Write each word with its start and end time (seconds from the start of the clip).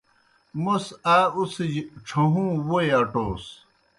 موْس 0.63 0.85
آ 1.15 1.17
اُڅِھجیْ 1.37 1.81
ڇھہُوں 2.07 2.51
ووئی 2.67 2.89
اٹَوس۔ 2.99 3.45